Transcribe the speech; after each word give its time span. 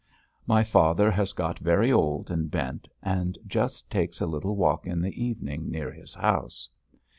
My 0.47 0.63
father 0.63 1.11
has 1.11 1.31
got 1.31 1.59
very 1.59 1.91
old 1.91 2.31
and 2.31 2.49
bent, 2.49 2.87
and 3.03 3.37
just 3.45 3.87
takes 3.91 4.19
a 4.19 4.25
little 4.25 4.55
walk 4.55 4.87
in 4.87 4.99
the 4.99 5.23
evening 5.23 5.69
near 5.69 5.91
his 5.91 6.15
house. 6.15 6.67